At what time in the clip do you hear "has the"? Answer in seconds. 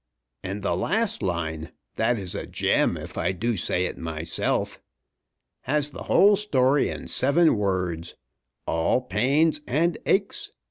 5.65-6.01